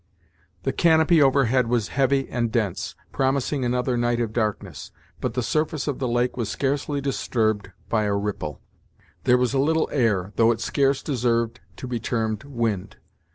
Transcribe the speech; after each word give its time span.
The 0.63 0.73
canopy 0.73 1.21
overhead 1.21 1.67
was 1.67 1.89
heavy 1.89 2.27
and 2.27 2.51
dense, 2.51 2.95
promising 3.11 3.63
another 3.63 3.95
night 3.97 4.19
of 4.19 4.33
darkness, 4.33 4.89
but 5.19 5.35
the 5.35 5.43
surface 5.43 5.87
of 5.87 5.99
the 5.99 6.07
lake 6.07 6.35
was 6.35 6.49
scarcely 6.49 7.01
disturbed 7.01 7.69
by 7.87 8.05
a 8.05 8.15
ripple. 8.15 8.61
There 9.25 9.37
was 9.37 9.53
a 9.53 9.59
little 9.59 9.87
air, 9.91 10.33
though 10.37 10.51
it 10.51 10.59
scarce 10.59 11.03
deserved 11.03 11.59
to 11.75 11.85
be 11.87 11.99
termed 11.99 12.45
wind. 12.45 12.97